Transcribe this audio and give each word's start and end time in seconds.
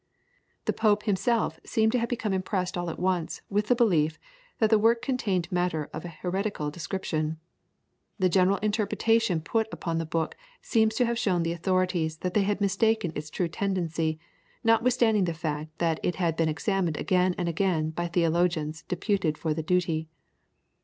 The 0.65 0.73
Pope 0.73 1.03
himself 1.03 1.59
seemed 1.63 1.91
to 1.91 1.99
have 1.99 2.09
become 2.09 2.33
impressed 2.33 2.75
all 2.75 2.89
at 2.89 2.97
once 2.97 3.43
with 3.51 3.67
the 3.67 3.75
belief 3.75 4.17
that 4.57 4.71
the 4.71 4.79
work 4.79 4.99
contained 5.03 5.51
matter 5.51 5.91
of 5.93 6.03
an 6.05 6.13
heretical 6.23 6.71
description. 6.71 7.37
The 8.17 8.27
general 8.27 8.57
interpretation 8.63 9.41
put 9.41 9.67
upon 9.71 9.99
the 9.99 10.07
book 10.07 10.35
seems 10.59 10.95
to 10.95 11.05
have 11.05 11.19
shown 11.19 11.43
the 11.43 11.51
authorities 11.51 12.17
that 12.25 12.33
they 12.33 12.41
had 12.45 12.61
mistaken 12.61 13.11
its 13.13 13.29
true 13.29 13.47
tendency, 13.47 14.17
notwithstanding 14.63 15.25
the 15.25 15.35
fact 15.35 15.77
that 15.77 15.99
it 16.01 16.15
had 16.15 16.35
been 16.35 16.49
examined 16.49 16.97
again 16.97 17.35
and 17.37 17.47
again 17.47 17.91
by 17.91 18.07
theologians 18.07 18.81
deputed 18.87 19.37
for 19.37 19.53
the 19.53 19.61
duty. 19.61 20.07